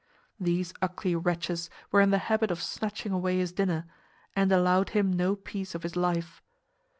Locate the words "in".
2.01-2.09